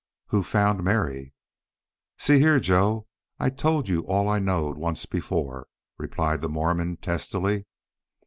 "Who 0.29 0.41
found 0.41 0.83
Mary?" 0.83 1.31
"See 2.17 2.39
here, 2.39 2.59
Joe, 2.59 3.05
I 3.39 3.51
told 3.51 3.87
you 3.87 4.01
all 4.07 4.27
I 4.29 4.39
knowed 4.39 4.75
once 4.75 5.05
before," 5.05 5.67
replied 5.99 6.41
the 6.41 6.49
Mormon, 6.49 6.97
testily. 6.97 7.67